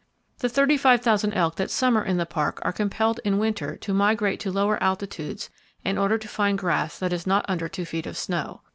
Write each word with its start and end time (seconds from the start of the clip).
The 0.39 0.49
35,000 0.49 1.31
elk 1.33 1.57
that 1.57 1.69
summer 1.69 2.03
in 2.03 2.17
the 2.17 2.25
Park 2.25 2.57
are 2.63 2.73
compelled 2.73 3.19
in 3.23 3.37
winter 3.37 3.75
to 3.77 3.93
migrate 3.93 4.39
to 4.39 4.51
lower 4.51 4.81
altitudes 4.81 5.51
in 5.85 5.99
order 5.99 6.17
to 6.17 6.27
find 6.27 6.57
grass 6.57 6.97
that 6.97 7.13
is 7.13 7.27
not 7.27 7.45
under 7.47 7.69
two 7.69 7.85
feet 7.85 8.07
of 8.07 8.17
snow. 8.17 8.63